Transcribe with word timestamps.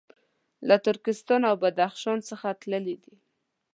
له 0.67 0.75
ترکستان 0.87 1.41
او 1.49 1.55
بدخشان 1.63 2.17
څخه 2.29 2.47
تللي 2.61 2.95
دي. 3.03 3.15